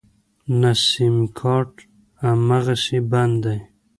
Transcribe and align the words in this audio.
نه 0.59 0.71
سيمکارټ 0.87 1.73
امغسې 2.31 2.99
بند 3.11 3.35
دی. 3.43 3.59